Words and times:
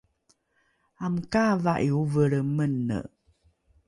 amokaava’i 1.05 1.87
ovelre 2.01 2.39
mene 2.55 2.99